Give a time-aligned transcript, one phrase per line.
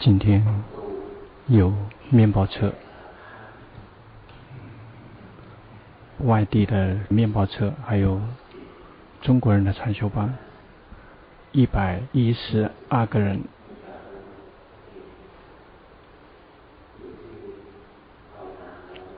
[0.00, 0.44] 今天
[1.48, 1.72] 有
[2.08, 2.72] 面包车，
[6.18, 8.20] 外地的面包车，还有
[9.20, 10.38] 中国人的禅修班，
[11.50, 13.40] 一百一十二个人。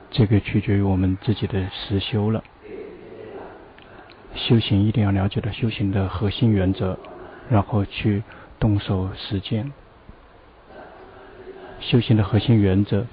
[0.09, 2.43] 这个取决于我们自己的实修了。
[4.33, 6.97] 修行一定要了解到修行的核心原则，
[7.51, 8.23] 然后去
[8.59, 9.71] 动手实践。
[11.81, 13.05] 修行的核心原则，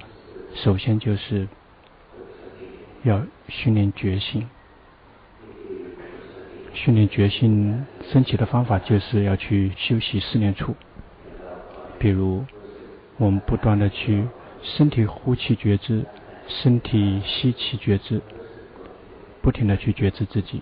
[0.55, 1.47] 首先就是
[3.03, 4.47] 要训练觉性。
[6.73, 10.75] 训练觉性升起的方法，就是要去修习四念处。
[11.97, 12.45] 比如，
[13.17, 14.25] 我们不断的去
[14.63, 16.05] 身体呼气觉知。
[16.47, 18.21] 身体吸气觉知，
[19.39, 20.61] 不停的去觉知自己；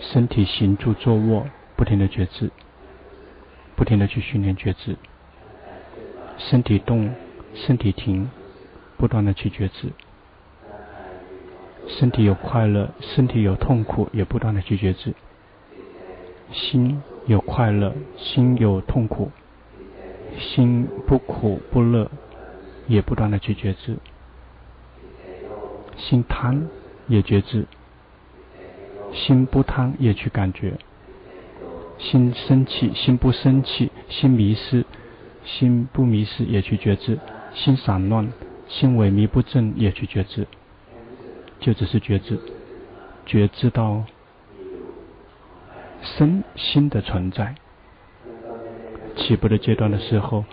[0.00, 1.46] 身体行住坐卧，
[1.76, 2.50] 不停的觉知，
[3.76, 4.94] 不停的去训练觉知；
[6.38, 7.14] 身体动，
[7.54, 8.30] 身体停，
[8.96, 9.88] 不断的去觉知；
[11.86, 15.12] 身体有快乐，身体有痛苦，也不断的去觉知；
[16.52, 19.30] 心有快乐，心有痛苦，
[20.38, 22.10] 心不苦不乐。
[22.88, 23.96] 也不断的去觉知，
[25.96, 26.68] 心贪
[27.08, 27.66] 也觉知，
[29.12, 30.74] 心不贪也去感觉，
[31.98, 34.84] 心生气，心不生气，心迷失，
[35.46, 37.18] 心不迷失也去觉知，
[37.54, 38.28] 心散乱，
[38.68, 40.46] 心萎靡不振也去觉知，
[41.60, 42.38] 就只是觉知，
[43.24, 44.02] 觉知到
[46.02, 47.54] 身心的存在，
[49.16, 50.44] 起步的阶段的时候。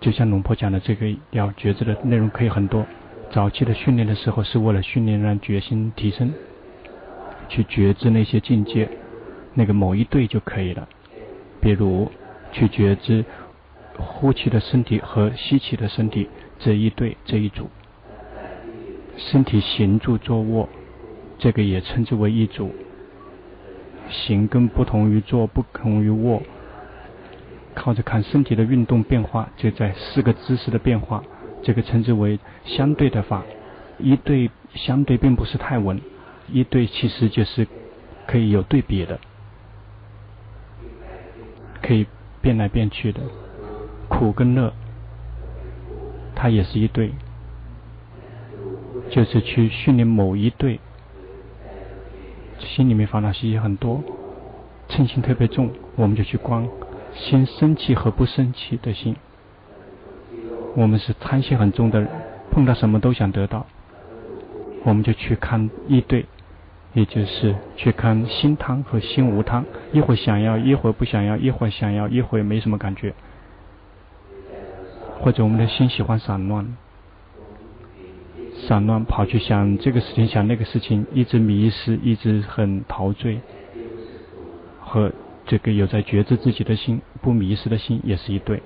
[0.00, 2.86] 就像龙婆讲的，这个要觉知的内容可以很多。
[3.30, 6.32] 早期的训练的时候，是为了训练让决心提升，
[7.50, 8.88] 去觉知那些境界，
[9.52, 10.88] 那个某一对就可以了。
[11.60, 12.10] 比如，
[12.50, 13.22] 去觉知
[14.00, 17.68] 呼气的身体和吸气的身体这一对这一组，
[19.16, 20.68] 身体行住坐卧，
[21.38, 22.74] 这个也称之为一组。
[24.08, 26.42] 行跟不同于坐，不同于卧。
[27.74, 31.22] 靠着看身体的运动变化，就在四个姿势的变化，
[31.62, 33.44] 这个称之为相对的法。
[33.98, 36.00] 一对相对并不是太稳，
[36.50, 37.66] 一对其实就是
[38.26, 39.20] 可以有对比的，
[41.80, 42.06] 可以
[42.42, 43.20] 变来变去的。
[44.10, 44.74] 苦跟乐，
[46.34, 47.12] 它也是一对，
[49.08, 50.78] 就是去训练某一对。
[52.58, 54.02] 心里面烦恼习气很多，
[54.90, 56.68] 嗔心特别重，我们就去观。
[57.14, 59.16] 心生气和不生气的心，
[60.76, 62.08] 我们是贪心很重的人，
[62.50, 63.66] 碰到什么都想得到，
[64.84, 66.26] 我们就去看一对，
[66.92, 73.14] 也就是去看心贪和心无贪，一会想要，一会不想要，一会想要，一会没什么感觉，
[75.20, 76.76] 或者我们的心喜欢散乱，
[78.66, 83.40] 散乱跑去想这个事情，想那个事情，一直迷失，一直很陶醉，
[84.80, 85.12] 和。
[85.46, 88.62] 这个有在觉知自己的心，不迷失的心也是一对，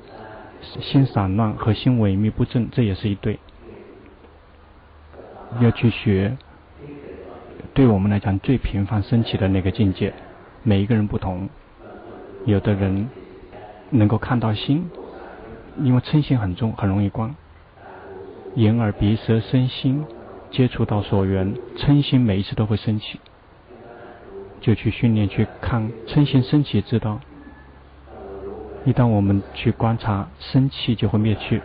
[0.60, 3.38] 心散乱和心萎靡不振，这也是一对。
[5.60, 6.36] 要去学，
[7.72, 10.12] 对我们来讲最频繁升起的那个境界，
[10.62, 11.48] 每一个人不同。
[12.44, 13.08] 有的人
[13.88, 14.84] 能够看到心，
[15.82, 17.34] 因为嗔心很重，很容易观。
[18.54, 20.04] 眼耳鼻舌身心
[20.50, 23.18] 接触到所缘，嗔心每一次都会升起。
[24.60, 27.20] 就去训练去看嗔心升起，知道。
[28.84, 31.60] 一旦我们去观察，生气就会灭去，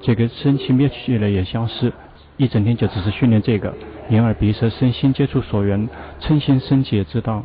[0.00, 1.92] 这个生气灭去了也消失。
[2.36, 3.74] 一整天就只是训练这个，
[4.08, 5.88] 眼耳鼻舌身心接触所缘，
[6.20, 7.44] 嗔心升起也知道。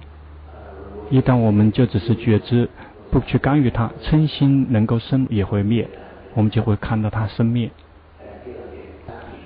[1.12, 2.70] 一旦我们就只是觉知，
[3.12, 5.88] 不去干预它，嗔心能够生也会灭，
[6.36, 7.70] 我们就会看到它生灭。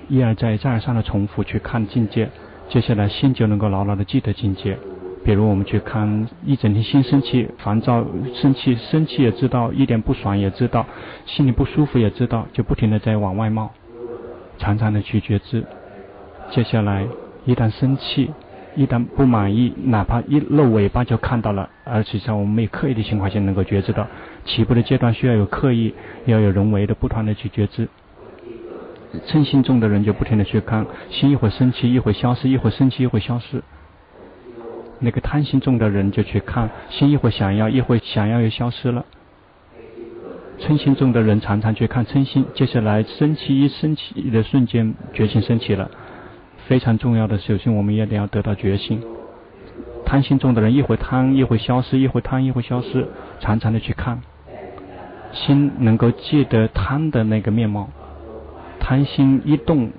[0.08, 2.28] 一而再再而三的重复去看境界，
[2.68, 4.76] 接下来心就能够牢牢的记得境界。
[5.24, 8.04] 比如我们去看一整天心生气、烦躁、
[8.34, 10.84] 生气、生气也知道，一点不爽也知道，
[11.24, 13.70] 心里不舒服也知道，就不停的在往外冒，
[14.58, 15.64] 常常的去觉知。
[16.50, 17.06] 接下来
[17.46, 18.30] 一旦生气，
[18.76, 24.06] 一旦不满意，哪怕一露尾巴就看到了，而且在我们没有刻意的情况下能够觉知到。
[24.44, 25.94] 起步的阶段需要有刻意，
[26.26, 27.88] 要有人为的不断的去觉知。
[29.28, 33.62] 嗔心重的人就不停的去看，心一会儿生气，一会消失，一会儿生气，一会消失。
[34.98, 39.04] 那个贪心重的人就去看，心一会想要，一会想要又消失了。
[40.58, 45.90] 嗔心重的人常常去看嗔心，接下来生气一生气的瞬间，觉性升起了。
[46.66, 49.02] 非常重要的，首先我们一定要得到觉性。
[50.06, 53.06] 贪心重的人一会贪，一会消失，一会贪，一会消失，
[53.40, 54.22] 常常的去看。
[55.32, 57.90] 心能够记得贪的那个面貌，
[58.78, 59.90] 贪心一动，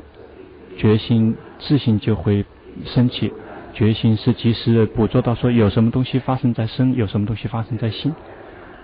[0.77, 2.45] 觉心自性就会
[2.85, 3.33] 升起。
[3.73, 8.15] 觉心是及时的捕捉到说有什么东西发生在身，有什么东西发生在心，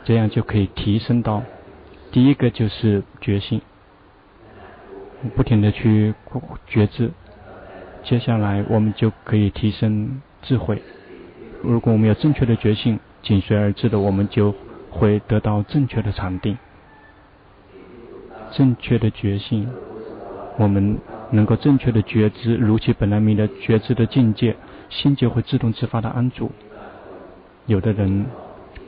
[0.03, 1.41] 这样就可以提升到
[2.11, 3.61] 第一个就是觉性，
[5.35, 6.13] 不停的去
[6.67, 7.11] 觉知。
[8.03, 10.81] 接下来我们就可以提升智慧。
[11.61, 14.53] 如果我们有正确的觉性，紧随而至的，我们就
[14.89, 16.57] 会得到正确的禅定。
[18.51, 19.69] 正确的觉性，
[20.57, 20.97] 我们
[21.29, 24.55] 能够正确的觉知如其本来名的觉知的境界，
[24.89, 26.51] 心就会自动自发的安住。
[27.67, 28.25] 有的人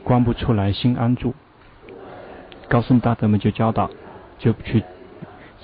[0.02, 1.32] 观不出来心安住，
[2.68, 3.88] 高僧大德们就教导，
[4.38, 4.82] 就去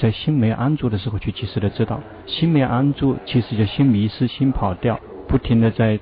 [0.01, 4.99] 在心没安住的时候去及时的知道，心没安住，其实就心迷失、心跑掉，
[5.29, 6.01] 不停的在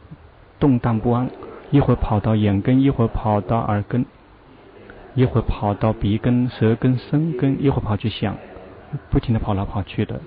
[0.61, 1.29] 动荡不安，
[1.73, 4.07] 一会儿跑到眼根，一会儿跑到耳根。
[5.15, 8.37] 一会儿跑到鼻根、舌根、身根，一会儿跑去想，
[9.11, 10.21] 不停的跑来跑去的，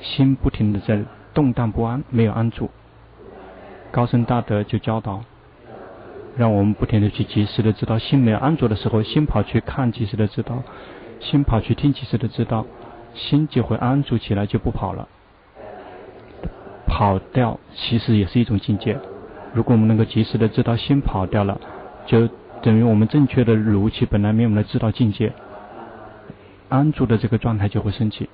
[0.00, 2.68] 心不停的在动荡不安，没有安住。
[3.92, 5.22] 高僧大德就教导，
[6.36, 10.64] 让我们不停的去及时的知道，心没安住的时候，心跑去看，及时的知道；
[11.20, 12.66] 心跑去听，及时的知道，
[13.14, 15.08] 心就会安住起来，就不跑了。
[16.86, 18.98] 跑掉其实也是一种境界。
[19.52, 21.60] 如果我们能够及时的知道心跑掉了，
[22.06, 22.28] 就。
[22.62, 25.32] 等于我们正确的如其本来面目的知道境界，
[26.68, 28.28] 安住的这个状态就会升起。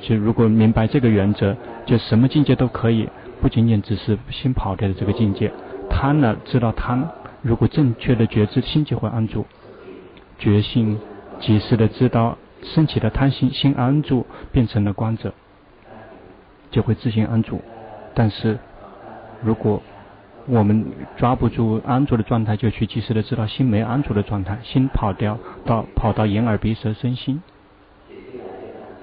[0.00, 1.54] 就如果明白这个原则，
[1.86, 3.08] 就什么境界都可以，
[3.40, 5.52] 不仅仅只是心跑掉的这个境界。
[5.88, 7.08] 贪了知道贪，
[7.42, 9.46] 如果正确的觉知，心就会安住。
[10.38, 10.98] 觉性
[11.40, 15.32] 及时的知道升起的贪心，心安住变成了观者，
[16.70, 17.60] 就会自行安住。
[18.14, 18.58] 但是
[19.42, 19.82] 如果
[20.46, 20.84] 我们
[21.16, 27.42] 抓不住安住的状态，就去及时的知道心没安住的状态，心跑掉到跑到眼耳鼻舌身心，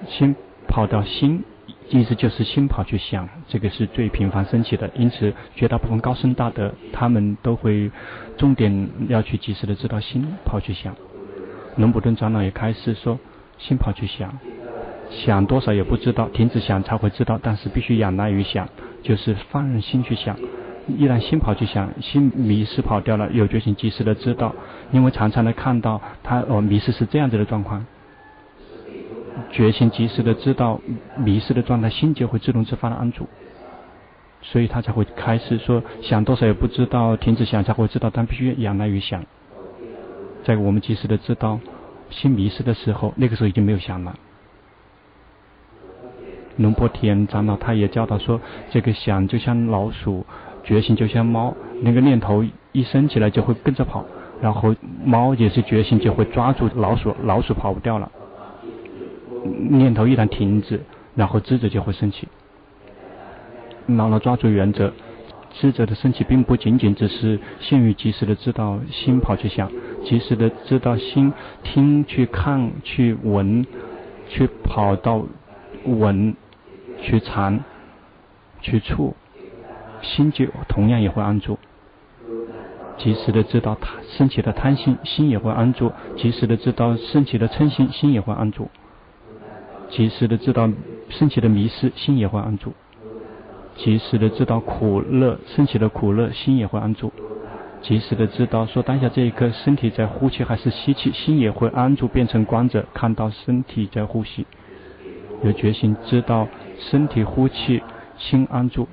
[0.06, 0.34] 心
[0.68, 1.44] 跑到心，
[1.90, 4.90] 意思就是心跑去想，这个是最频繁升起的。
[4.94, 7.90] 因此，绝大部分高僧大德他们都会
[8.36, 10.94] 重点要去及时的知道心跑去想。
[11.76, 13.18] 龙普顿长老也开始说，
[13.58, 14.38] 心跑去想，
[15.10, 18.68] 想多少也不知道，停止想才会知道，但是必须仰赖于想，
[19.02, 20.36] 就是放任心去想。
[20.98, 24.52] 依然心跑去想，心迷失跑掉了，有觉性及时的知道，
[24.90, 27.86] 因为常常的看到他哦迷失是这样子的状况，
[29.52, 30.80] 觉性及时的知道
[31.16, 33.28] 迷失的状态，心就会自动自发的安住，
[34.42, 39.24] 所以他才会开始说想多少也不知道，停止想才会知道，但必须仰赖于想，
[40.44, 41.60] 在我们及时的知道
[42.10, 44.14] 心迷失的时候，那个时候已经没有想了。
[46.56, 48.40] 龙波田长老他也教导说，
[48.70, 50.24] 这个想就像老鼠。
[50.64, 54.06] 觉醒就像猫，那个念头一升起来就会跟着跑，
[54.40, 54.72] 然后
[55.04, 58.08] 猫也是觉醒就会抓住老鼠，老鼠跑不掉了。
[59.70, 60.80] 念头一旦停止，
[61.16, 62.28] 然后智者就会升起。
[63.86, 64.92] 牢牢抓住原则，
[65.50, 69.68] 智者的升起并不仅仅只是限于及时的知道心跑去想，
[70.04, 71.32] 及时的知道心
[71.62, 73.66] 听去看去闻，
[74.28, 75.24] 去跑到
[75.84, 76.34] 闻
[77.00, 77.60] 去尝
[78.60, 79.14] 去触。
[80.02, 81.60] 心就同样也会安住，
[82.98, 88.64] 及时的知道它升起的贪心，心也会安住；及时的知道升起的嗔心，心也会安住；
[89.88, 90.68] 及时的知道
[91.08, 92.70] 升起的迷失，心也会安住；
[93.76, 97.12] 及时的知道苦乐升起的苦乐，心也会安住；
[97.82, 104.46] 及时的知道说当下这一刻身体在呼气还是吸气，心也会安住，变成观者，看到身体在呼吸，
[105.42, 106.48] 有决心知道
[106.78, 107.82] 身体呼气，
[108.16, 108.88] 心安住。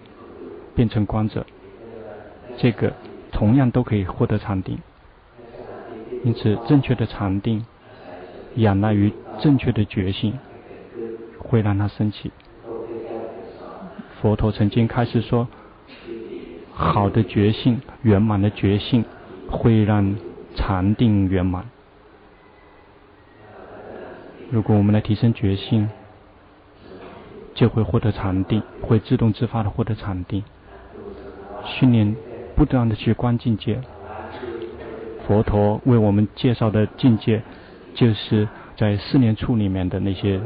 [0.76, 1.46] 变成观者，
[2.58, 2.94] 这个
[3.34, 4.78] 同样都可以获得禅定。
[6.24, 7.66] 因此，正确的禅定
[8.56, 10.40] 仰赖于正确的觉性，
[11.38, 12.32] 会让它升起。
[14.22, 15.50] 佛陀曾经开始说，
[16.80, 19.04] 好的觉性、圆满的觉性，
[19.52, 20.16] 会让
[20.56, 21.66] 禅定圆满。
[24.50, 25.90] 如果我们来提升觉性，
[27.54, 30.42] 就会获得禅定，会自动自发的获得禅定。
[31.66, 32.16] 训练
[32.56, 33.82] 不断的去观境界，
[35.28, 37.42] 佛陀为我们介绍的境界，
[37.94, 40.40] 就是在四念处里面的那些，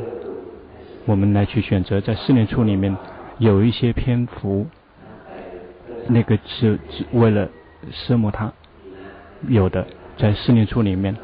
[1.05, 2.97] 我们来去选择在四念处里面
[3.37, 4.65] 有一些篇幅，
[6.07, 7.49] 那个是只为了
[7.91, 8.51] 奢摩他
[9.47, 9.85] 有的，
[10.17, 11.15] 在四念处里面，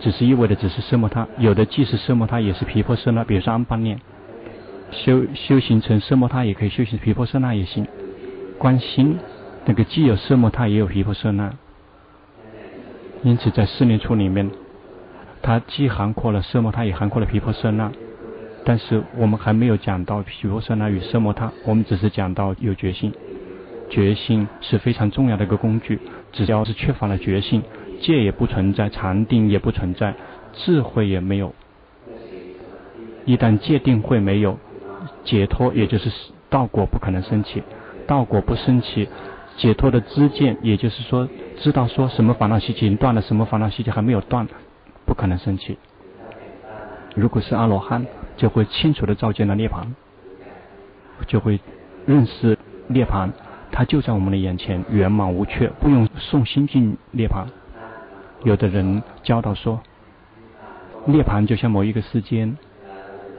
[0.00, 4.00] 只是意味着只是奢摩他，有的既是奢摩他也是毗婆舍那，比如说安般念，
[4.90, 7.86] 修修行成奢摩他也可以修行毗婆舍那也行。
[8.58, 9.18] 观心，
[9.64, 11.52] 那个既有奢摩他，也有毗婆舍那。
[13.22, 14.50] 因此，在四念处里面，
[15.42, 17.90] 它既涵括了奢摩他，也涵括了毗婆舍那。
[18.64, 23.10] 但是我们还没有讲到毗婆舍那与奢摩他，我们只是讲到有决心。
[23.90, 25.98] 决心是非常重要的一个工具。
[26.32, 27.62] 只要是缺乏了决心，
[28.00, 30.14] 戒也不存在，禅定也不存在，
[30.54, 31.54] 智慧也没有。
[33.26, 34.58] 一旦戒定慧没有，
[35.24, 36.10] 解脱也就是
[36.48, 37.62] 道果不可能升起。
[38.06, 39.08] 道果不升起，
[39.56, 41.28] 解脱的知见，也就是说
[41.58, 44.48] 知道说什么烦恼习气已经断了，什么烦恼习气还没有断，
[45.04, 45.76] 不可能升起。
[47.14, 48.06] 如果是阿罗汉，
[48.36, 49.84] 就会清楚地照见了涅槃，
[51.26, 51.60] 就会
[52.06, 52.56] 认识
[52.88, 53.28] 涅槃，
[53.72, 57.46] 它就在我们的眼前，圆满无缺，不用送心进涅槃。
[58.44, 59.80] 有的人教导说，
[61.06, 62.56] 涅槃就像某一个时间，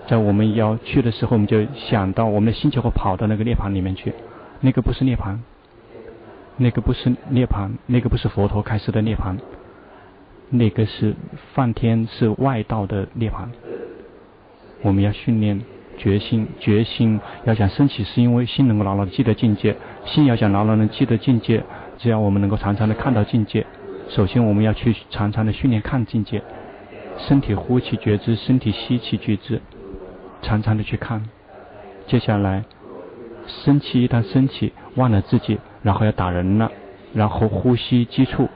[0.07, 4.13] 在我们要去的时候，我们就想到我们的心就会跑到那个涅槃里面去，
[4.59, 5.37] 那个不是涅槃，
[6.57, 9.37] 那个不是涅槃，那个不是佛陀开始的涅槃。
[10.53, 11.15] 那个是
[11.53, 13.47] 梵天，是外道的涅槃。
[14.81, 15.61] 我们要训练
[15.97, 19.75] 决心，决心要想升起，是因为心能够牢牢的记得境界。
[20.05, 21.63] 心要想牢牢的记得境界，
[21.97, 23.65] 只要我们能够常常的看到境界。
[24.09, 26.41] 首先，我们要去常常的训练看境界。
[27.17, 29.61] 身体呼气觉知，身体吸气觉知，
[30.41, 31.23] 常常的去看。
[32.07, 32.63] 接下来，
[33.47, 36.71] 生气一旦升起，忘了自己，然后要打人了，
[37.13, 38.49] 然后呼吸急促。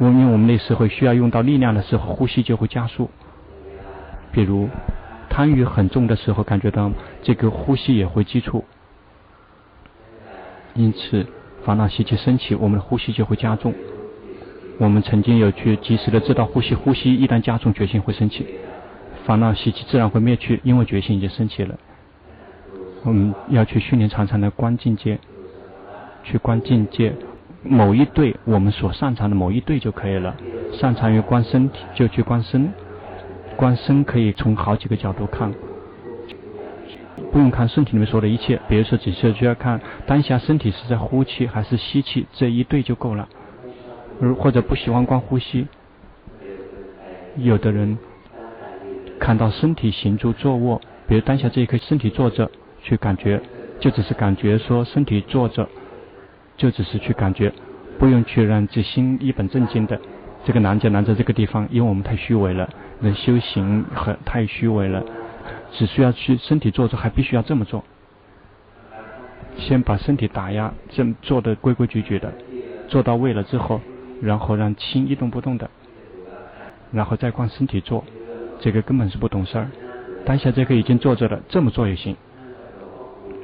[0.00, 3.10] 因为我们那时候需要用到力量的时候，呼吸就会加速。
[4.32, 4.68] 比如
[5.34, 8.64] 贪欲很重的时候，感觉到这个呼吸也会急促。
[10.74, 11.26] 因此，
[11.64, 13.74] 烦恼习气升起，我们的呼吸就会加重。
[14.78, 18.46] 我们曾经有去及时的知道呼吸，呼吸一旦加重，决心会升起，
[19.26, 21.76] 烦恼习气自然会灭去，因为决心已经升起了。
[23.02, 25.18] 我们要去训练常常的观境界，
[26.22, 27.12] 去观境界。
[27.64, 30.36] 某一对我们所擅长的某一对就可以了。
[30.72, 32.72] 擅长于观身体，就去观身。
[33.56, 35.52] 观身可以从好几个角度看，
[37.32, 38.60] 不用看身体里面说的一切。
[38.68, 43.28] 比如说，只是需要看当下身体是在呼气还是吸气，这一对就够了。
[44.38, 45.66] 或者不喜欢观呼吸，
[47.36, 47.98] 有的人
[49.18, 52.50] 看到身体行住坐卧，比如当下这一刻身体坐着，
[52.82, 53.40] 去感觉，
[53.80, 55.68] 就只是感觉说身体坐着。
[56.56, 57.52] 就只是去感觉，
[57.98, 60.00] 不用去让这心一本正经的。
[60.44, 62.68] 这个难就难在这个地方，因为我们太虚伪了，
[63.00, 65.02] 人修行很太虚伪了，
[65.72, 67.82] 只需要去身体坐着，还必须要这么做。
[69.56, 72.32] 先把身体打压，这做的规规矩矩的，
[72.88, 73.80] 做到位了之后，
[74.20, 75.70] 然后让心一动不动的，
[76.92, 78.04] 然后再观身体坐，
[78.60, 79.70] 这个根本是不懂事儿。
[80.26, 82.16] 当下这个已经坐着了，这么做也行。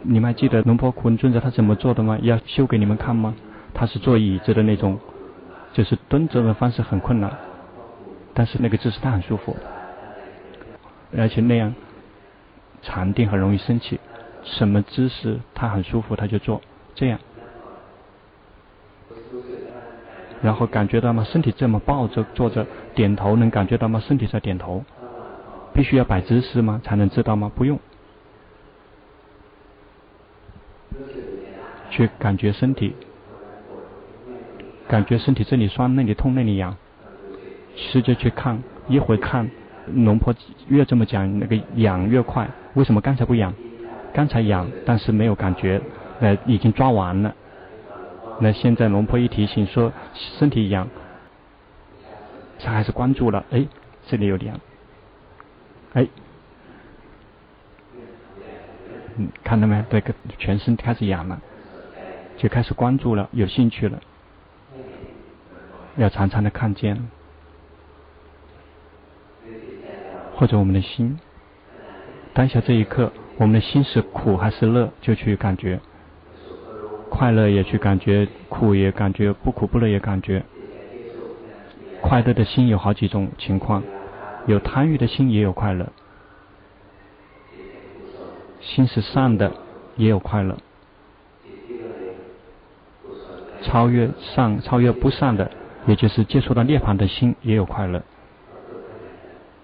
[0.03, 2.19] 你们还记得龙婆苦尊者他怎么做的吗？
[2.23, 3.35] 要修给你们看吗？
[3.73, 4.99] 他是坐椅子的那种，
[5.73, 7.33] 就是蹲着的方式很困难，
[8.35, 9.57] 但是那个姿势他很舒服，
[11.17, 11.75] 而且那样
[12.83, 14.01] 禅定很容易升起。
[14.43, 16.63] 什么姿势他很舒服他就做
[16.95, 17.19] 这样，
[20.43, 21.23] 然后感觉到吗？
[21.25, 24.01] 身体这么抱着坐着，点头能感觉到吗？
[24.01, 24.83] 身体在点头，
[25.75, 26.81] 必须要摆姿势吗？
[26.83, 27.53] 才能知道吗？
[27.55, 27.79] 不用。
[31.91, 32.95] 去感觉身体，
[34.91, 36.77] 感觉身体这里酸，那里痛，那里痒，
[37.77, 39.49] 试着去看，一会看，
[39.95, 40.35] 龙婆
[40.67, 42.51] 越这么讲，那个痒越快。
[42.75, 43.55] 为什么刚才不痒？
[44.13, 45.81] 刚才痒，但是没有感觉，
[46.19, 47.33] 呃，已经抓完了。
[48.41, 50.89] 那现在龙婆一提醒说身体痒，
[52.59, 53.65] 他还是关注了，哎，
[54.09, 54.59] 这里有痒，
[55.93, 56.05] 哎。
[59.19, 59.85] 嗯，看到没？
[59.89, 61.41] 这个全身开始痒了，
[62.37, 64.01] 就开始关注了，有兴趣了，
[65.97, 67.09] 要常常的看见，
[70.35, 71.19] 或者我们的心，
[72.33, 75.81] 当下这一刻，我们的心是苦还是乐，就去感觉，
[77.11, 80.43] 快乐也去感觉，苦也感觉，不苦不乐也感觉。
[82.01, 83.83] 快乐的心有好几种情况，
[84.47, 85.87] 有贪欲的心也有快乐。
[88.61, 89.53] 心是善的，
[89.97, 90.55] 也有快乐；
[93.63, 95.51] 超越善、超越不善的，
[95.87, 98.03] 也就是接触到涅槃的心，也有快乐。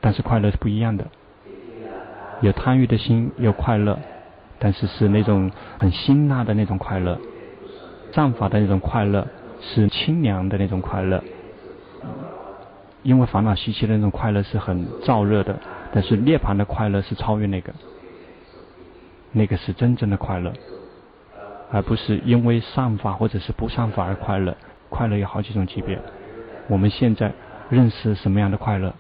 [0.00, 1.06] 但是快乐是不一样的。
[2.40, 3.98] 有贪欲的心有快乐，
[4.58, 7.16] 但是是那种很辛辣的那种快乐；
[8.12, 9.26] 战法的那种快乐
[9.60, 11.22] 是清凉的那种快乐。
[13.02, 15.58] 因为烦恼习气的那种快乐是很燥热的，
[15.92, 17.72] 但是涅槃的快乐是超越那个。
[19.32, 20.52] 那个是真正的快乐，
[21.70, 24.56] 而不是因为善法或者是不善法而快乐。
[24.88, 25.98] 快乐有好几种级别，
[26.68, 27.32] 我们现在
[27.68, 28.94] 认识什么样的快乐？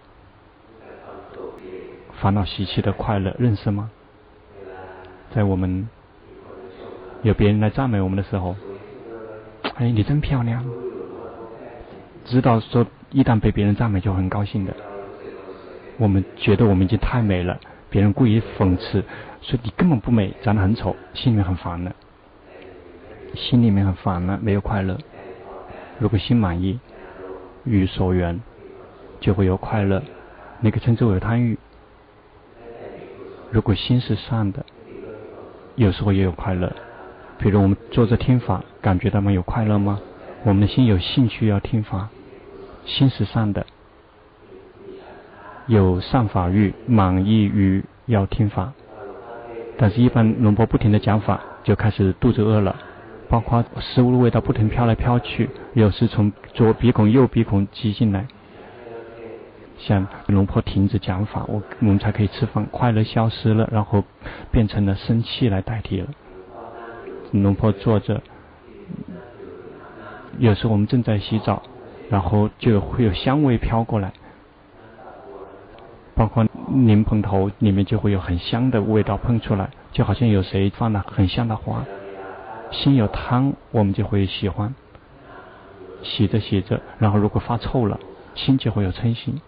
[2.20, 3.90] 烦恼习气的快乐认识吗？
[5.34, 5.88] 在我们
[7.22, 8.56] 有别人来赞美我们的时候，
[9.74, 10.64] 哎，你真漂亮！
[12.24, 14.74] 知道说一旦被别人赞美就很高兴的。
[15.98, 17.58] 我们觉得我们已经太美了，
[17.90, 19.02] 别人故意讽刺
[19.42, 21.94] 说你根本不美，长得很丑，心里面很烦的，
[23.34, 24.98] 心里面很烦了，没有快乐。
[25.98, 26.78] 如果心满意，
[27.64, 28.40] 与所缘，
[29.20, 30.02] 就会有快乐，
[30.60, 31.58] 那个称之为贪欲。
[33.50, 34.64] 如果心是善的，
[35.74, 36.72] 有时候也有快乐。
[37.38, 40.00] 比如我们坐着听法，感觉到没有快乐吗？
[40.44, 42.08] 我们的心有兴趣要听法，
[42.84, 43.66] 心是善的，
[45.66, 48.72] 有善法欲，满意于要听法。
[49.78, 52.76] 但是，一般龙婆不停的讲法，就开始肚子饿了。
[53.28, 58.26] 包括食物的味道不停飘来飘去，有时从左鼻孔、右鼻孔挤进来。
[59.78, 62.64] 像龙婆停止讲法，我我们才可以吃饭。
[62.70, 64.02] 快乐消失了，然后
[64.50, 66.08] 变成了生气来代替了。
[67.32, 68.22] 龙婆坐着，
[70.38, 71.62] 有时候我们正在洗澡，
[72.08, 74.12] 然后就会有香味飘过来，
[76.14, 76.46] 包括
[76.86, 81.84] 莲蓬头里面就会有很香的味道喷出来，就好像有谁放了很香的花。
[82.70, 84.74] 心有贪，我们就会喜欢。
[86.02, 87.98] 洗着洗着，然后如果发臭了，
[88.34, 89.40] 心就会有嗔心。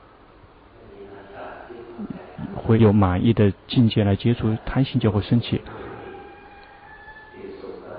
[2.56, 5.60] 会有满意的境界来接触，贪心就会升起。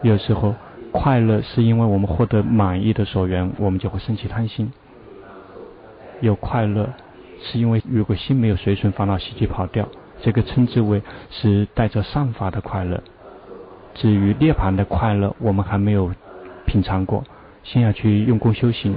[0.02, 0.56] 有时候
[0.92, 4.72] 快乐是因为我们获得满意的所缘，我们就会升起贪心。
[6.22, 6.90] 有快乐
[7.42, 9.88] 是因为如果心没有随顺烦恼习气跑掉，
[10.22, 13.02] 这个称之为是带着善法的快乐。
[14.00, 16.14] 至于涅槃的快乐，我们还没有
[16.66, 17.22] 品尝过，
[17.64, 18.96] 先要去用功修行，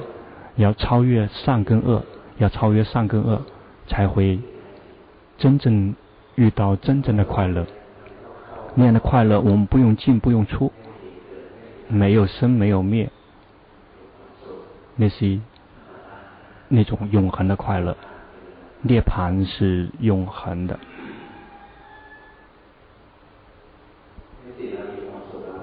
[0.55, 2.05] 要超越善跟恶，
[2.39, 3.43] 要超越善跟恶，
[3.89, 4.39] 才会。
[5.39, 5.97] 真正
[6.37, 7.67] 遇到真正的快乐，
[8.77, 10.71] 那样的快乐，我们不用进不用出，
[11.89, 13.11] 没有生没有灭，
[14.95, 15.41] 那是
[16.69, 17.97] 那种永恒的快乐。
[18.83, 20.79] 涅槃是永恒的。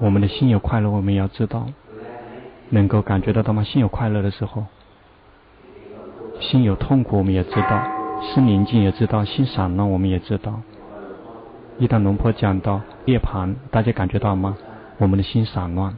[0.00, 1.66] 我们的心有快乐，我们要知道，
[2.70, 3.62] 能够感觉得到吗？
[3.62, 4.64] 心有快乐的时候，
[6.40, 7.82] 心有痛苦，我们也知道。
[8.22, 10.60] 心宁静也知道，心散乱我们也知道。
[11.78, 14.56] 一旦龙婆讲到涅槃，大家感觉到吗？
[14.98, 15.96] 我们的心散乱，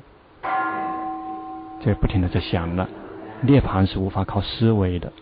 [1.85, 2.89] 在不停的在想了。
[3.41, 5.13] 涅槃是无法靠思维的。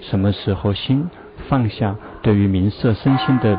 [0.00, 1.08] 什么时候心
[1.48, 3.58] 放下对于名色身心的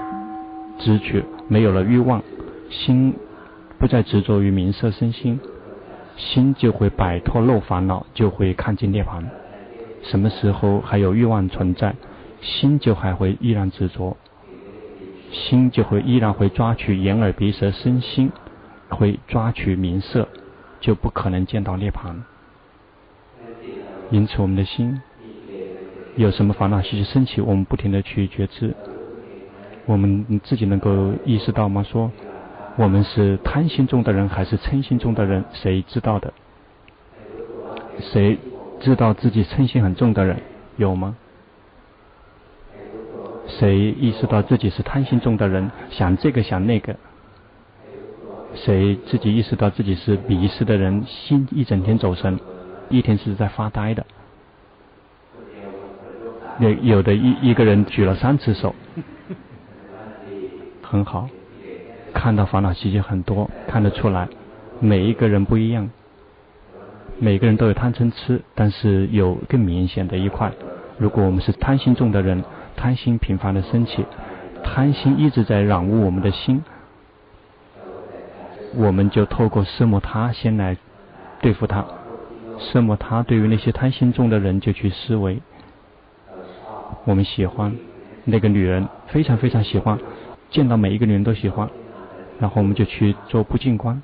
[0.80, 2.24] 执着，没有了欲望，
[2.70, 3.16] 心
[3.86, 5.40] 不再执着于名色身心，
[6.18, 9.24] 心就会摆脱漏烦恼，就会看见涅槃。
[10.02, 11.94] 什么时候还有欲望存在？
[12.42, 14.18] 心就还会依然执着，
[15.30, 18.32] 心就会依然会抓取眼耳鼻舌身心，
[18.90, 20.28] 会抓取名色，
[20.82, 22.16] 就不可能见到涅槃。
[24.10, 25.00] 因此，我们的心
[26.16, 28.74] 有什么烦恼习气升起，我们不停的去觉知。
[29.86, 31.84] 我们自己能够意识到吗？
[31.84, 32.12] 说
[32.78, 35.46] 我们是贪心重的人还是嗔心重的人？
[35.54, 36.34] 谁知道的？
[38.00, 38.38] 谁
[38.82, 40.42] 知道自己嗔心很重的人
[40.76, 41.16] 有吗？
[43.48, 46.96] 谁意识到自己是贪心重的人，想这个想那个？
[48.54, 52.40] 谁自己意识到自己是迷失的人，心一整天走神，
[52.90, 54.06] 一天是在发呆的？
[56.60, 58.74] 有有的一一个人举了三次手，
[60.82, 61.30] 很好，
[62.16, 64.28] 看到烦恼习气很多，看得出来，
[64.80, 65.92] 每一个人不一样，
[67.20, 70.52] 每个人都有贪嗔痴，但是有更明显的一块。
[70.98, 72.44] 如果我们是贪心重的人。
[72.78, 74.06] 贪心频繁的升起，
[74.62, 76.62] 贪心一直在染污我们的心，
[78.76, 80.76] 我们就透过色摩他先来
[81.42, 81.86] 对付他。
[82.60, 85.42] 色摩他对于那些贪心重的人就去思维，
[87.06, 87.74] 我们喜欢
[88.26, 89.98] 那个女人，非常非常喜欢，
[90.50, 91.70] 见到每一个女人都喜欢，
[92.40, 94.02] 然后我们就去做不净观。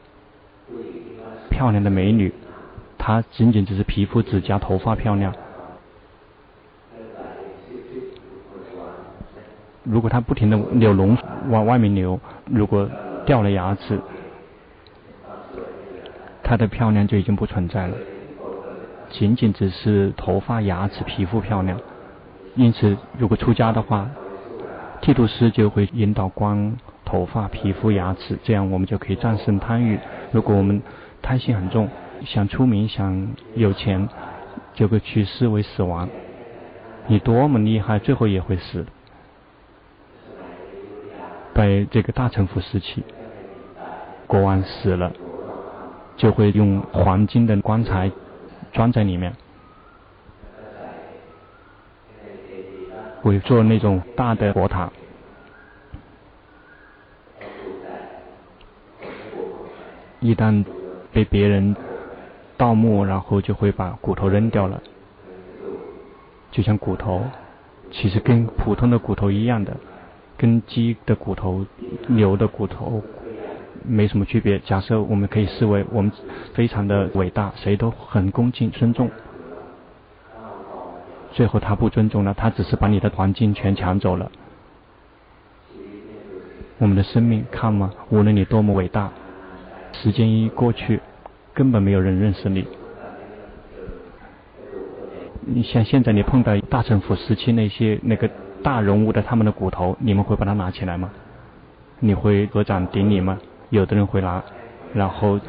[1.50, 2.34] 漂亮的美女，
[2.98, 5.34] 她仅仅只是皮肤、指甲、头发漂亮。
[9.84, 11.17] 如果他不停的流脓
[11.50, 12.88] 往外面流，如果
[13.26, 14.00] 掉了牙齿，
[16.44, 17.96] 他的漂亮就已经不存在了。
[19.10, 21.80] 仅仅只是头发、牙齿、皮肤漂亮。
[22.56, 24.08] 因此，如果出家的话，
[25.02, 26.78] 剃度师就会引导光
[27.12, 30.00] 头发、皮肤、牙齿，这样我们就可以战胜贪欲。
[30.32, 30.82] 如果我们
[31.21, 31.89] 贪心很重，
[32.26, 34.08] 想出名、想有钱，
[34.74, 36.08] 就会去视为死亡。
[37.08, 38.86] 你多么厉害，最后也会死。
[41.54, 43.04] 在这个大乘佛时期，
[44.26, 45.12] 国王死了，
[46.15, 48.10] 就会用黄金的棺材
[48.71, 49.34] 装在里面，
[53.21, 54.89] 会做那种大的佛塔。
[60.32, 60.63] 一旦
[61.12, 61.76] 被别人
[62.56, 64.82] 盗墓，然后就会把骨头扔掉了，
[66.52, 67.22] 就像骨头，
[67.91, 69.76] 其实跟普通的骨头一样的。
[70.38, 71.63] 跟鸡的骨头、
[72.08, 73.04] 牛的骨头
[73.84, 74.58] 没什么区别。
[74.60, 76.12] 假设我们可以视为我们
[76.56, 79.12] 非常的伟大，谁都很恭敬尊重。
[81.32, 84.32] 最后他不尊重了，他只是把你的黄金全抢走了。
[86.80, 89.12] 我们的生命看嘛，无论你多么伟大，
[89.93, 90.99] 时间一过去，
[91.54, 92.67] 根本没有人认识你。
[95.41, 98.30] 你像现在你碰到大乘府时期那些那个。
[98.63, 101.10] 大人物的他们的骨头，你们会把它拿起来吗？
[101.97, 103.39] 你会合掌顶礼吗？
[103.71, 104.43] 有的人会拿，
[104.93, 105.39] 然后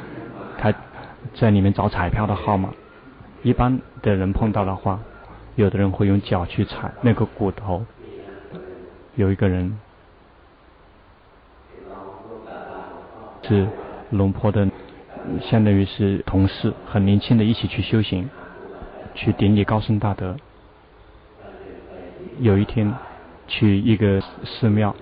[0.57, 0.73] 他
[1.35, 2.71] 在里面找彩票的号码。
[3.43, 4.99] 一般的人碰到的话，
[5.57, 7.85] 有的人会用脚去踩那个骨头。
[9.17, 9.79] 有一个人
[13.43, 13.69] 是
[14.13, 14.69] 龙婆的，
[15.41, 18.29] 相当于是同事，很年轻的一起去修行，
[19.15, 20.37] 去顶礼高僧大德。
[22.39, 22.93] 有一天，
[23.49, 24.95] 去一个寺庙，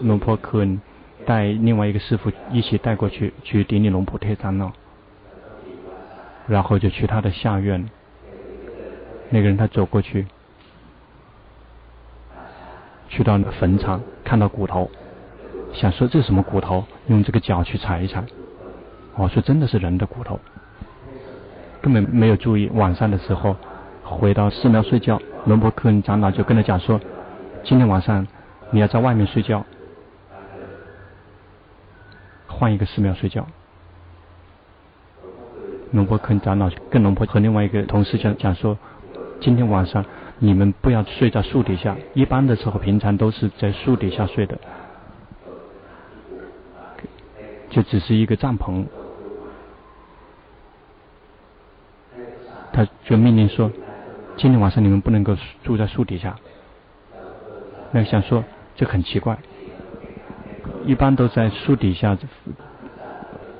[0.00, 0.80] 龙婆可能
[1.26, 4.70] 带另外一个师傅一起带过去，去顶礼龙婆特长老，
[6.46, 7.84] 然后就去他的下院。
[9.30, 10.26] 那个人他走过去，
[13.08, 14.88] 去到坟场，看到骨头，
[15.72, 16.84] 想说这是什么骨头？
[17.08, 18.24] 用这个脚去踩一踩，
[19.16, 20.40] 哦，说真的是人的骨头，
[21.80, 22.68] 根本没有注意。
[22.74, 23.56] 晚上的时候
[24.02, 25.20] 回到寺庙睡觉。
[25.46, 27.00] 龙婆克恩长老就跟他讲说
[27.62, 28.26] ：“今天晚上
[28.70, 29.64] 你要在外面睡觉，
[32.48, 33.46] 换一个寺庙睡觉。”
[35.92, 38.76] 龙婆克恩长老跟龙婆和另外一个同事讲讲说
[39.40, 40.04] ：“今天晚上
[40.38, 44.58] 你们不要睡在树底下，一般的时候平常都是在树底下睡的，
[47.70, 48.84] 就只是一个帐篷。”
[52.74, 53.70] 他就命令说。
[54.36, 56.34] 今天晚上你们不能够住在树底下。
[57.92, 58.42] 那想说
[58.74, 59.38] 这很奇怪，
[60.84, 62.18] 一般都在树底下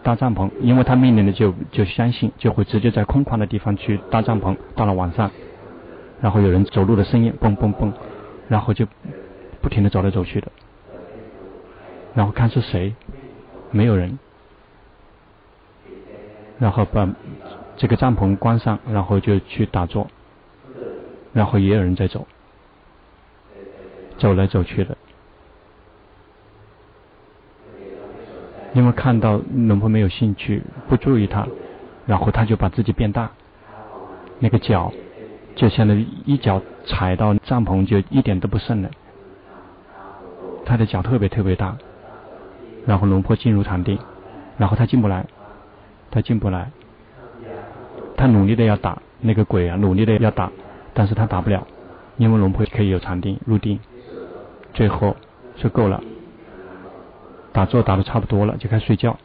[0.03, 4.57] 搭帐篷，因为他命令的就就相信就会直接在空旷的地方去搭帐篷。
[4.75, 5.31] 到了晚上，
[6.21, 7.93] 然后有人走路的声音，蹦蹦蹦，
[8.49, 8.85] 然后就
[9.63, 10.51] 不停的走来走去的，
[12.15, 12.97] 然后看是谁，
[13.71, 14.19] 没有人，
[16.59, 17.09] 然后把
[17.77, 20.07] 这个帐篷关上，然后就去打坐。
[21.33, 22.27] 然后也有人在走，
[24.19, 24.97] 走来走去的。
[28.73, 31.47] 因为看到龙婆没有兴趣，不注意他，
[32.07, 33.31] 然后他就把自己变大，
[34.39, 34.93] 那个脚
[35.57, 38.91] 就相当于一脚踩到帐篷就一点都不剩了。
[40.65, 41.77] 他的脚特别特别大，
[42.87, 43.99] 然后龙婆进入禅定，
[44.57, 45.27] 然后他进不来，
[46.11, 46.71] 他进不来，
[48.17, 50.51] 他努力的要打那个鬼啊，努力的要打。
[50.97, 51.67] 但是他打不了，
[52.19, 53.81] 因为龙婆可以有禅定入定，
[54.73, 55.17] 最后
[55.57, 56.01] 就够了，
[57.53, 59.19] 打坐打得差不多了，就开始睡觉，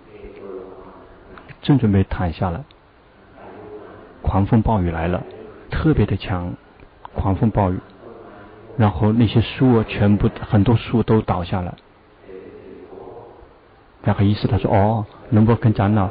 [1.62, 2.66] 正准备躺下了，
[4.24, 5.22] 狂风暴雨来了，
[5.70, 6.54] 特别的强，
[7.14, 7.78] 狂风暴雨，
[8.76, 11.78] 然后那些树啊，全部很多树都倒下了，
[14.04, 16.10] 然后意思他说哦，龙婆跟长老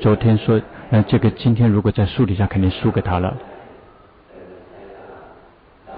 [0.00, 3.36] 昨天说，那，这个今天如果在树底下肯定输给他了。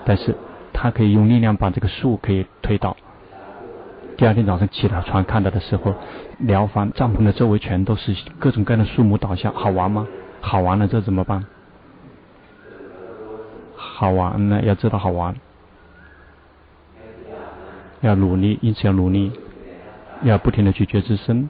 [0.04, 0.34] 但是
[0.72, 2.96] 他可以用力量把这个树可以推倒。
[4.16, 5.94] 第二天早上起来床看到的时候，
[6.38, 10.06] 寮房帐篷的周围全都是各种各样的树木倒下，好玩吗？
[10.40, 11.44] 好玩了，这怎么办？
[13.76, 15.34] 好玩呢，要知道好玩，
[18.00, 19.32] 要努力，因此要努力，
[20.22, 21.48] 要不停的去觉知身，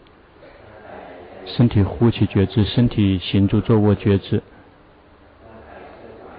[1.46, 4.42] 身体呼气觉知，身体行住坐卧觉知，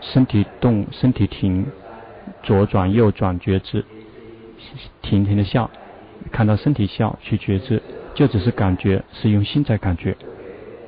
[0.01, 1.65] 身体动，身体停。
[2.41, 3.85] 左转右转觉知，
[5.01, 5.69] 停停的笑，
[6.31, 7.81] 看到身体笑去觉知，
[8.13, 10.15] 就只是感觉，是用心在感觉，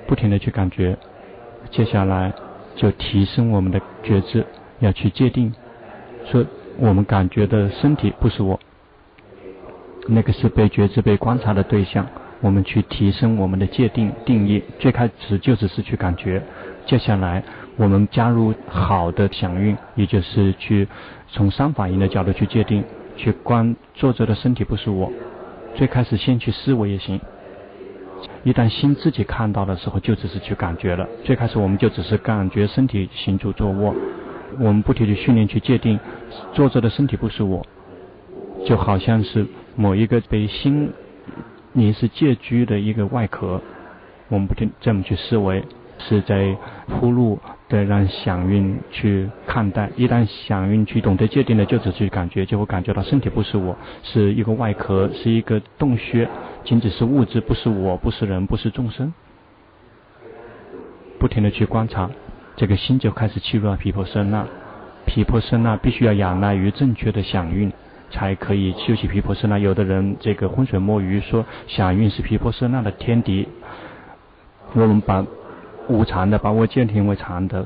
[0.05, 0.97] 不停的去感觉。
[1.71, 2.33] 接下来
[2.75, 4.45] 就提升我们的觉知，
[4.79, 5.53] 要去界定，
[6.25, 6.45] 说
[6.77, 8.59] 我们感觉的身体不是我，
[10.07, 12.05] 那个是被觉知、被观察的对象。
[12.41, 16.41] 我们去提升我们的界定定义，最开始就只是去感觉，
[16.85, 17.43] 接下来
[17.77, 20.87] 我们加入好的响应，也就是去
[21.29, 22.83] 从三法印的角度去界定，
[23.15, 25.11] 去观坐着的身体不是我。
[25.75, 27.19] 最开始先去思维也行。
[28.43, 31.07] 一旦心自己看到的时候，就只是去感觉了。
[31.23, 33.93] 最开始我们就只是感觉身体行住坐卧，
[34.59, 35.99] 我们不停地训练去界定
[36.53, 37.65] 坐着的身体不是我，
[38.65, 39.45] 就好像是
[39.75, 40.91] 某一个被心
[41.77, 43.61] 你是借居的一个外壳，
[44.29, 45.63] 我们不停这么去思维。
[45.97, 46.55] 是在
[46.87, 56.27] 铺路的让响运去看待，一旦响运去懂得界定的，就只去感觉，就会感觉到身体不是我，是一个外壳，是一个洞穴，
[56.65, 59.13] 仅仅是物质，不是我，不是人，不是众生。
[61.17, 62.09] 不停的去观察，
[62.57, 64.45] 这个心就开始契入了毗婆舍那。
[65.05, 67.71] 毗婆舍那必须要仰赖于正确的响应，
[68.15, 69.59] 才可以修习毗婆舍那。
[69.59, 73.47] 有的人这个浑水摸鱼说响应是毗婆舍那的天敌，
[74.73, 75.25] 我们把。
[75.87, 77.63] 无常的把我界定为常的，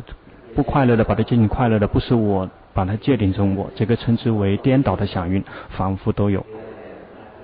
[0.53, 6.45] 不快乐的把它界定快乐的，不是我把它界定成我，这个称之为颠倒的响应，反复都有。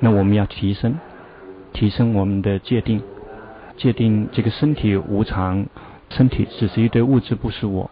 [0.02, 1.00] 那我们要提升，
[1.72, 3.02] 提升我们的界定，
[3.78, 5.65] 界定这个身体无常，
[6.10, 7.89] 身体只是一堆物质，不是我。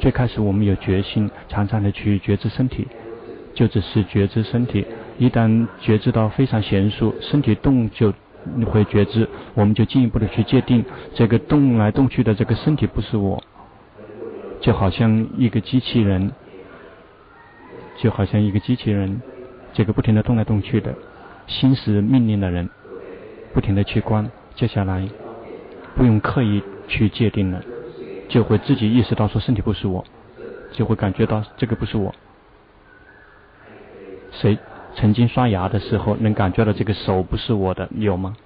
[0.00, 2.88] 最开始我们有决心，常常的去觉知身体，
[3.54, 4.86] 就只是觉知身体，
[5.18, 8.12] 一旦觉知到非常娴熟，身体动就。
[8.72, 10.84] 会觉知，我们就进一步的去界定
[11.14, 13.40] 这个动来动去的这个身体不是我，
[14.60, 16.32] 就好像一个机器人，
[17.98, 19.22] 就好像一个机器人，
[19.72, 20.92] 这个不停的动来动去的，
[21.46, 22.68] 心是命令的人，
[23.54, 25.08] 不停的去观，接下来
[25.94, 27.62] 不用刻意去界定了，
[28.28, 30.04] 就会自己意识到说身体不是我，
[30.72, 32.12] 就会感觉到这个不是我，
[34.32, 34.58] 谁？
[34.94, 38.36] 曾经刷牙的时候，能感觉到这个手不是我的，有吗？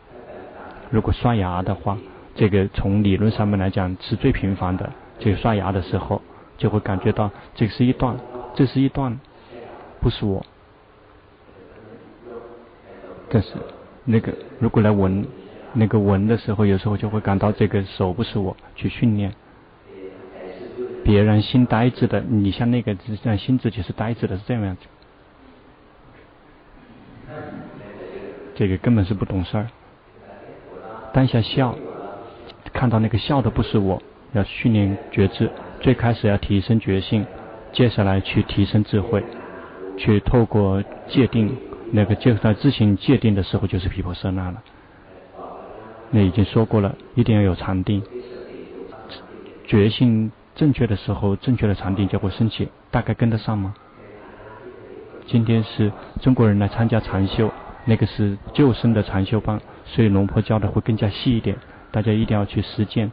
[0.90, 1.98] 如果刷牙的话，
[2.36, 4.88] 这个从理论上面来讲是最频繁的。
[5.18, 6.22] 这个刷牙的时候，
[6.56, 8.16] 就会感觉到这是一段，
[8.54, 9.18] 这是一段，
[10.00, 10.44] 不是我。
[13.28, 13.54] 但是
[14.04, 15.26] 那个如果来闻，
[15.72, 19.32] 那个闻的时候，有时候就会感到这个手不是我，去训练。
[21.02, 24.82] 别人心呆滞的，你像那个让心自己是呆滞的，是这样子。
[28.56, 29.68] 这个根本是不懂事儿。
[31.12, 31.76] 当下笑，
[32.72, 35.50] 看到那个笑的不是我，要训练觉知。
[35.80, 37.26] 最开始要提升觉性，
[37.72, 39.22] 接下来去提升智慧，
[39.98, 41.54] 去透过界定，
[41.92, 44.62] 那个就在自行界定的时候就是毗婆舍那了。
[46.10, 48.02] 那已经说过了，一定要有禅定。
[49.66, 52.68] 觉性正确的时候，正确的禅定就会升起。
[52.90, 53.74] 大概跟得上吗？
[55.26, 55.92] 今天是
[56.22, 57.50] 中国人来参加禅修。
[57.88, 61.56] 那个是救生的禅修班，所以龙婆教的会更加细一点，
[61.92, 63.12] 大家一定要去实践，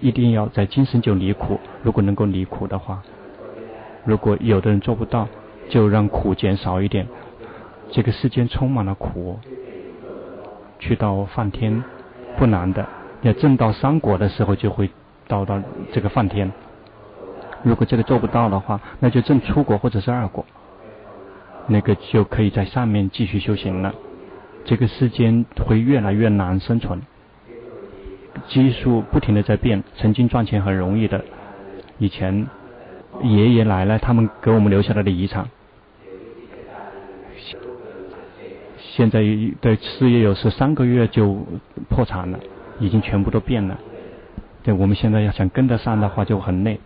[0.00, 1.58] 一定要在今生就离苦。
[1.82, 3.02] 如果能够离苦的话，
[4.04, 5.28] 如果有的人做不到，
[5.68, 7.08] 就让苦减少一点。
[7.90, 9.38] 这个世间充满了苦，
[10.78, 11.82] 去到梵天
[12.38, 12.86] 不难的，
[13.22, 14.88] 要证到三果的时候就会
[15.26, 15.60] 到到
[15.92, 16.52] 这个梵天。
[17.64, 20.46] 如果这个做不到的话，那就证初果或者是二果。
[21.66, 23.94] 那个就可以在上面继续修行了。
[24.64, 27.00] 这个世间会越来越难生存，
[28.48, 29.82] 技术不停的在变。
[29.96, 31.24] 曾经赚钱很容易的，
[31.98, 32.46] 以前
[33.22, 35.48] 爷爷奶奶他们给我们留下来的遗产，
[38.78, 39.20] 现在
[39.60, 41.44] 的事业有时三个月就
[41.88, 42.38] 破产了，
[42.78, 43.78] 已经全部都变了。
[44.62, 46.78] 对，我们现在要想跟得上的话就很累，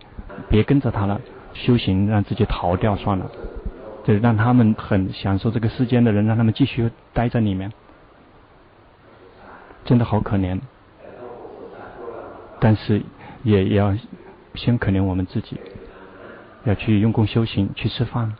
[0.49, 1.21] 别跟着他了，
[1.53, 3.29] 修行让自己逃掉算了。
[4.07, 7.73] 就是让他们很享受这个世间的人，让他们继续待在里面，
[9.83, 10.57] 真的好可怜。
[12.57, 13.01] 但是
[13.43, 13.93] 也要
[14.55, 15.59] 先可怜我们自己，
[16.63, 18.33] 要去用功修行，去吃饭。